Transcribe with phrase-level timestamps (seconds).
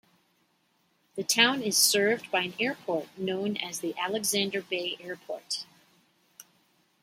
[1.15, 5.67] The town is served by an airport known as the Alexander Bay Airport.